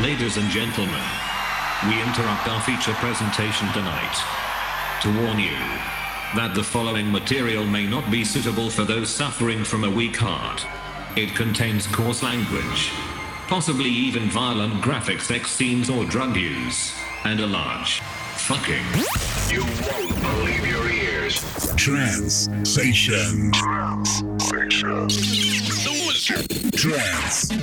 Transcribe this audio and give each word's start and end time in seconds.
Ladies 0.00 0.36
and 0.36 0.48
gentlemen, 0.48 1.02
we 1.88 2.00
interrupt 2.00 2.46
our 2.46 2.60
feature 2.60 2.92
presentation 2.94 3.66
tonight 3.72 4.14
to 5.02 5.08
warn 5.20 5.40
you 5.40 5.58
that 6.36 6.52
the 6.54 6.62
following 6.62 7.10
material 7.10 7.64
may 7.66 7.84
not 7.84 8.08
be 8.08 8.24
suitable 8.24 8.70
for 8.70 8.84
those 8.84 9.10
suffering 9.10 9.64
from 9.64 9.82
a 9.82 9.90
weak 9.90 10.14
heart. 10.16 10.64
It 11.16 11.34
contains 11.34 11.88
coarse 11.88 12.22
language, 12.22 12.92
possibly 13.48 13.90
even 13.90 14.30
violent 14.30 14.80
graphic 14.82 15.20
sex 15.20 15.50
scenes 15.50 15.90
or 15.90 16.04
drug 16.04 16.36
use, 16.36 16.94
and 17.24 17.40
a 17.40 17.46
large 17.46 18.00
fucking. 18.36 18.84
You 19.50 19.64
won't 19.82 20.14
believe 20.22 20.64
your 20.64 20.88
ears. 20.88 21.74
Trans 21.74 22.48
Station. 22.62 23.50
Trans. 23.52 24.22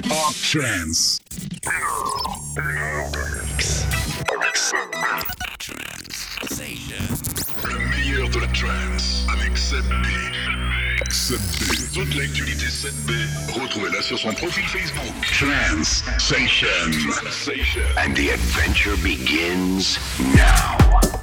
Pop 0.09 0.33
Trans. 0.33 1.21
Le 7.63 7.77
meilleur 7.89 8.29
de 8.29 8.39
la 8.39 8.47
trance 8.47 9.25
avec 9.31 9.53
7B. 9.53 10.05
7B. 11.09 11.93
Toute 11.93 12.15
l'actualité 12.15 12.65
7B, 12.65 13.13
retrouvez-la 13.61 14.01
sur 14.01 14.19
son 14.19 14.33
profil 14.33 14.65
Facebook. 14.65 15.13
Trans 15.39 15.83
Station. 16.19 16.67
Sensation. 17.11 17.81
And 17.97 18.13
the 18.15 18.31
adventure 18.31 18.97
begins 18.97 19.99
now. 20.35 21.14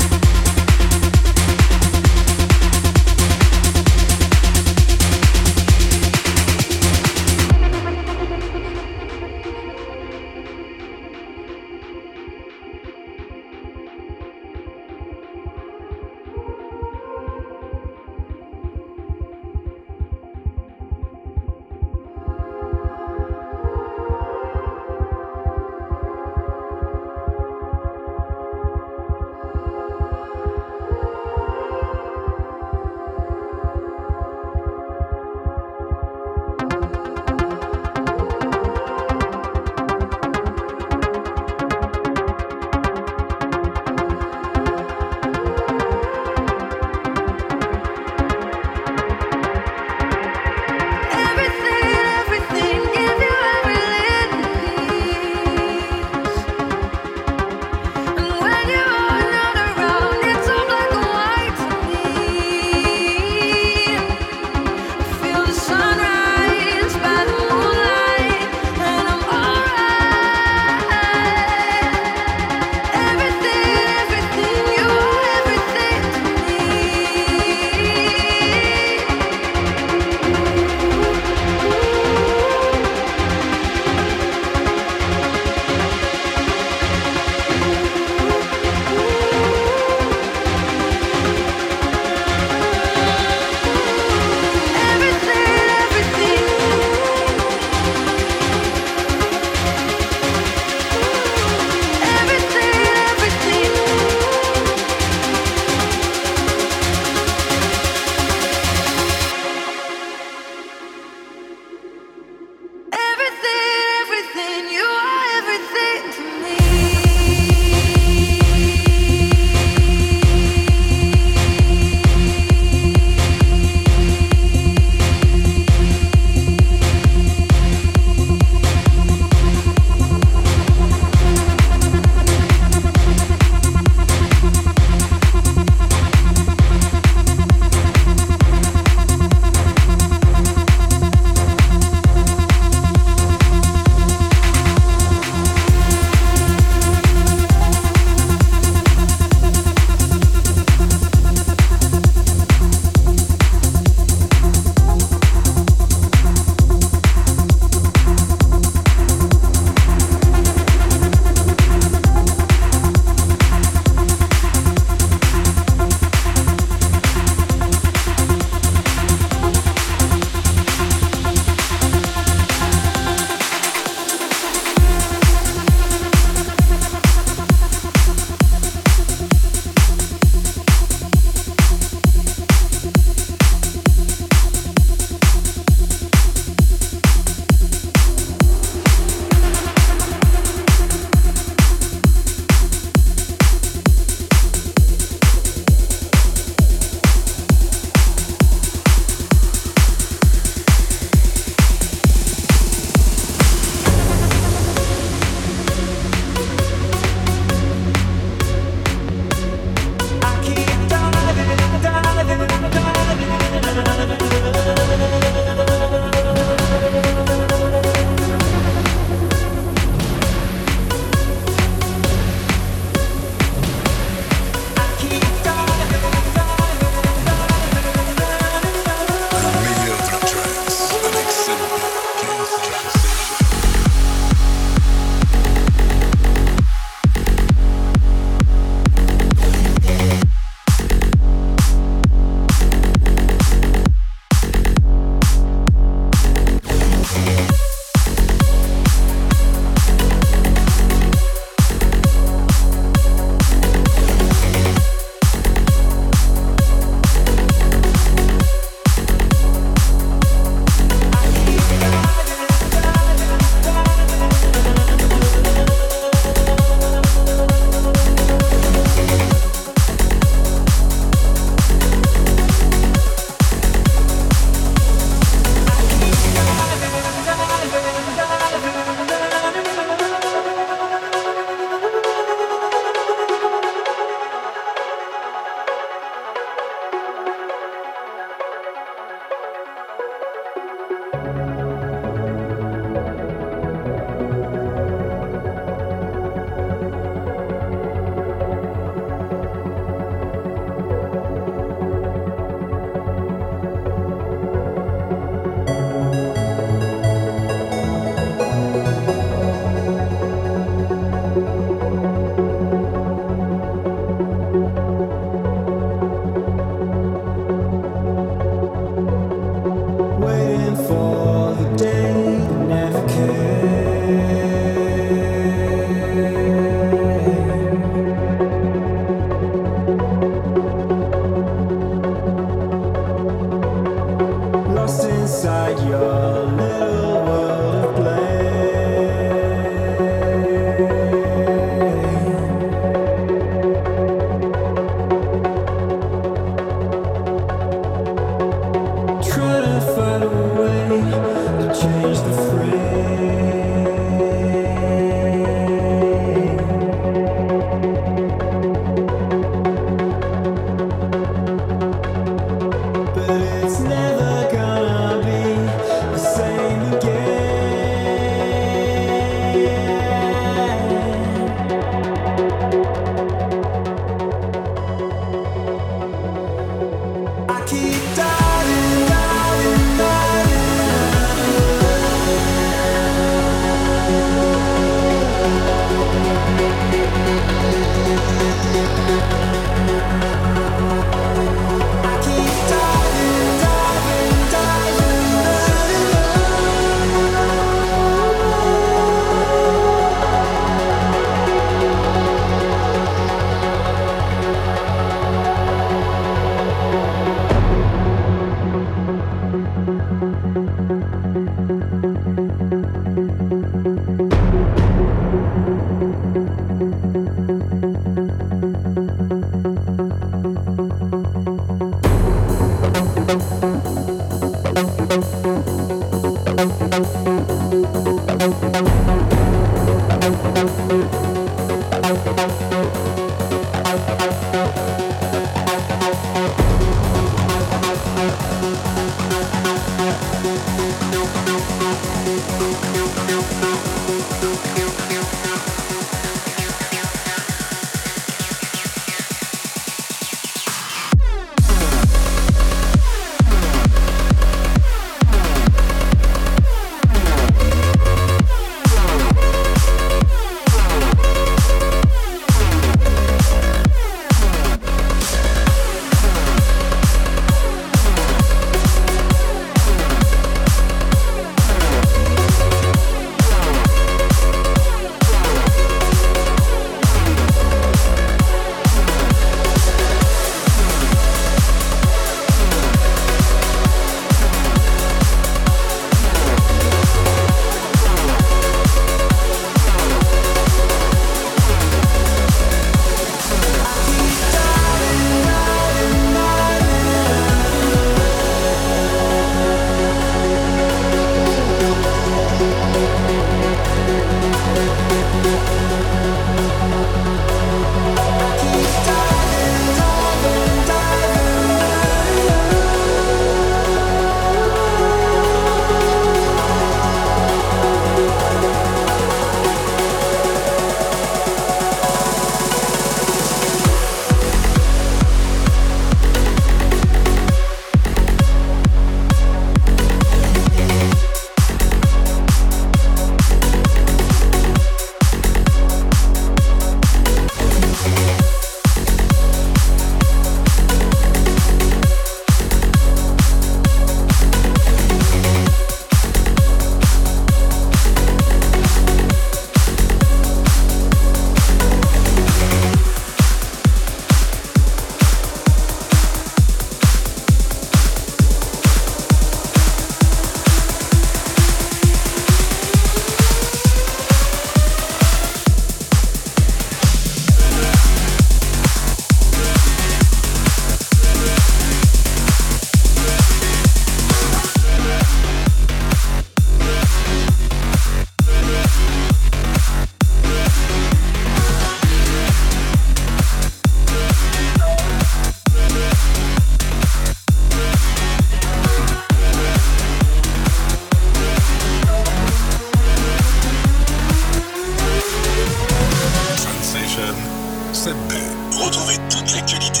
Retrouvez 598.72 599.16
toute 599.28 599.52
l'actualité 599.52 600.00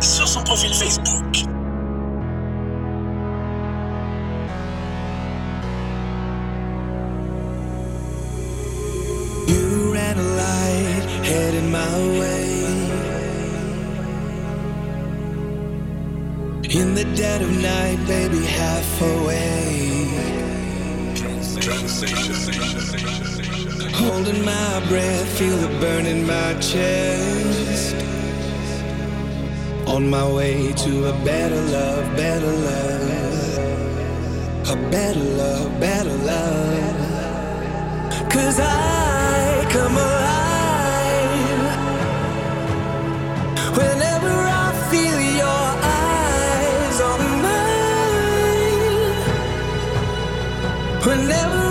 sur 0.00 0.28
son 0.28 0.42
profil 0.42 0.74
Facebook. 0.74 1.36
You 9.46 9.92
ran 9.92 10.18
a 10.18 10.22
light 10.36 11.04
headed 11.24 11.64
my 11.70 12.18
way. 12.18 12.44
In 16.70 16.94
the 16.94 17.04
dead 17.14 17.42
of 17.42 17.50
night, 17.62 17.98
baby, 18.06 18.44
half 18.44 19.00
awake. 19.02 19.74
Holding 23.96 24.44
my 24.44 24.80
breath, 24.88 25.38
feel 25.38 25.56
the 25.56 25.68
burn 25.80 26.06
in 26.06 26.26
my 26.26 26.54
chest. 26.54 27.94
On 29.86 30.10
my 30.10 30.26
way 30.32 30.72
to 30.72 31.06
a 31.06 31.12
better 31.24 31.60
love, 31.76 32.16
better 32.16 32.52
love. 32.68 33.58
A 34.74 34.76
better 34.90 35.20
love, 35.20 35.80
better 35.80 36.16
love. 36.32 36.96
Cause 38.30 38.58
I 38.60 39.64
come 39.70 39.96
alive 39.96 41.76
whenever 43.78 44.34
I 44.64 44.72
feel 44.90 45.20
your 45.42 45.66
eyes 46.02 47.00
on 47.10 47.20
mine. 47.46 49.18
Whenever 51.06 51.63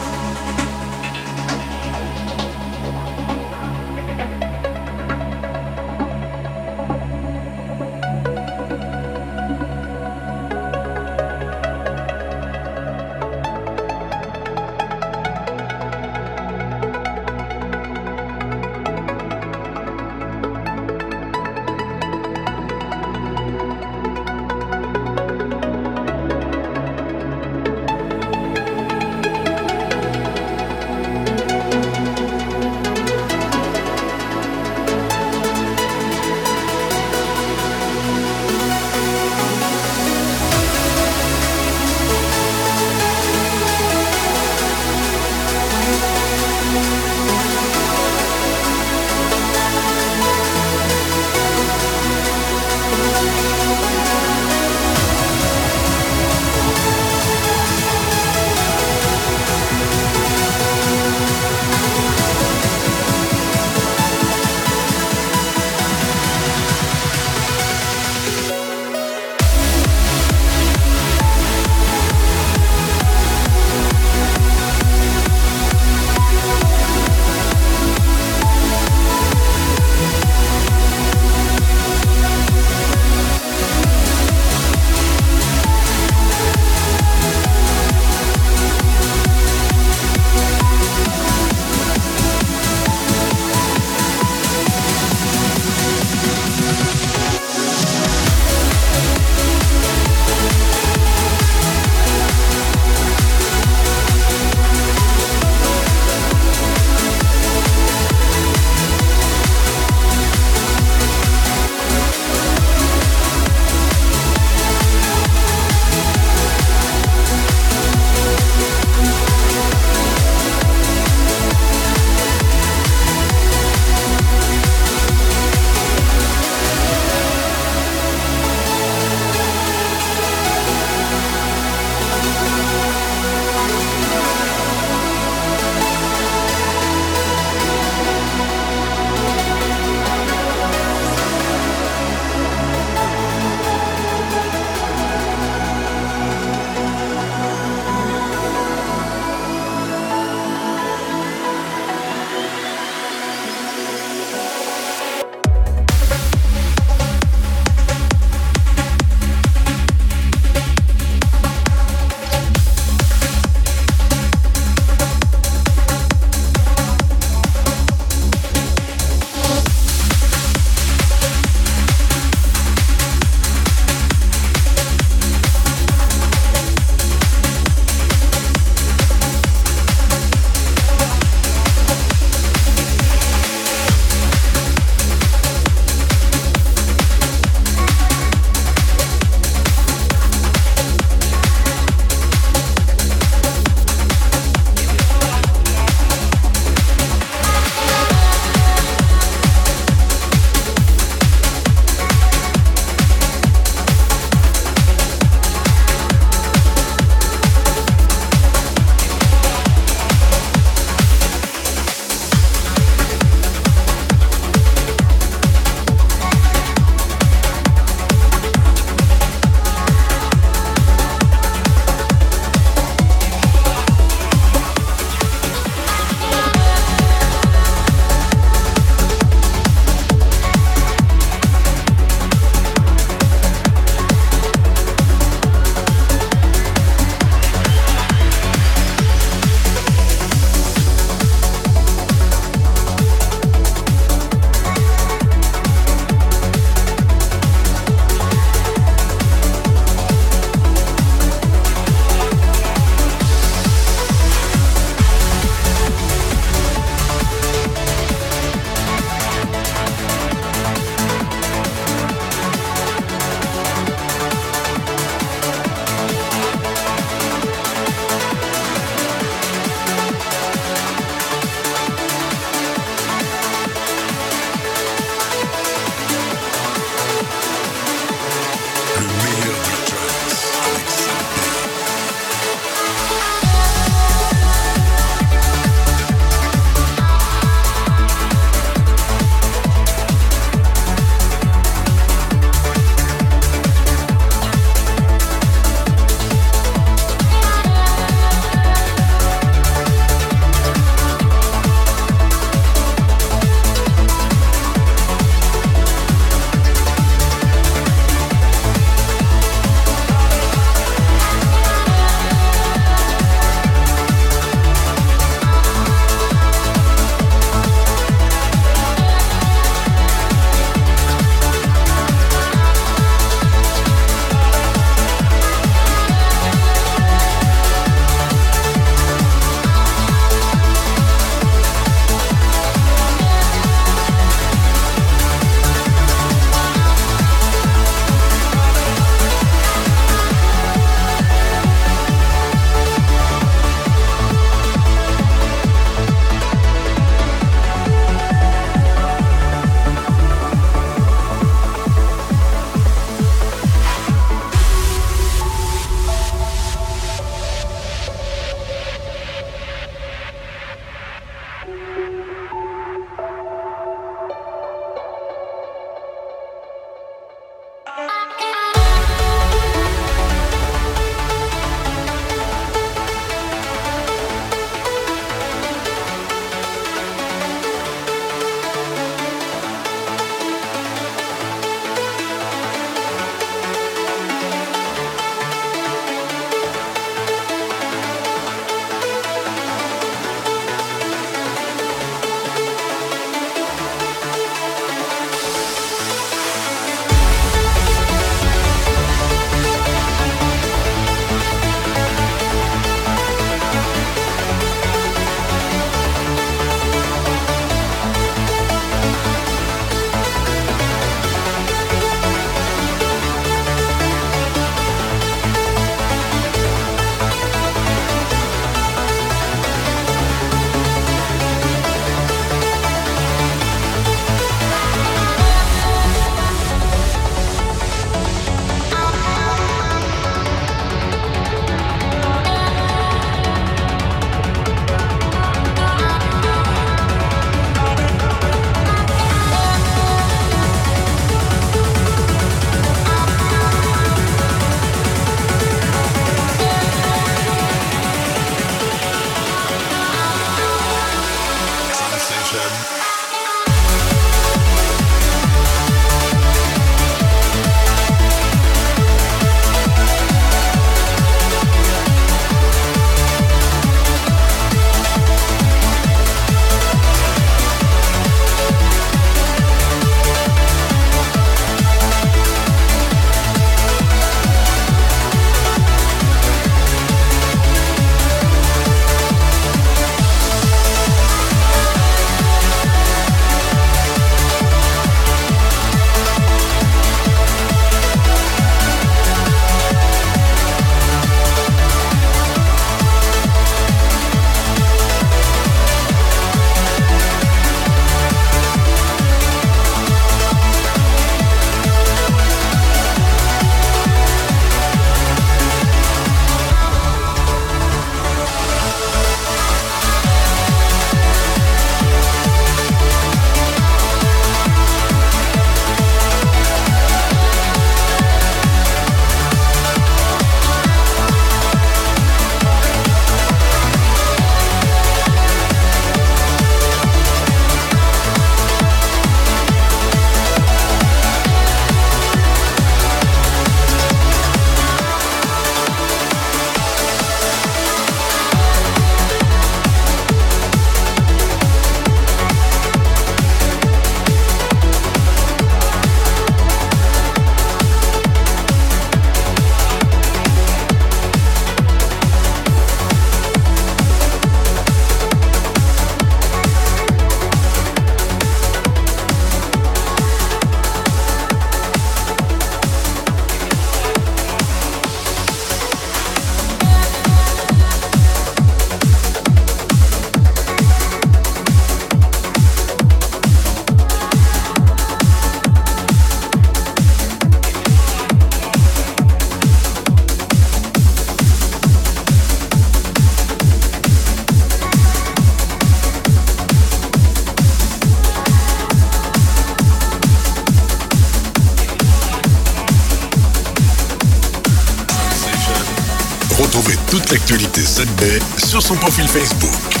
Retrouvez 596.61 596.95
toute 597.09 597.31
l'actualité 597.31 597.81
Sudbury 597.83 598.39
sur 598.57 598.83
son 598.83 598.95
profil 598.95 599.27
Facebook. 599.27 600.00